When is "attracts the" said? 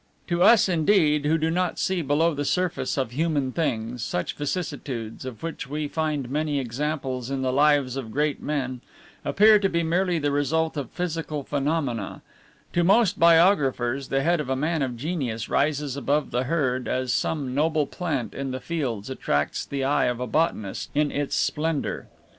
19.07-19.83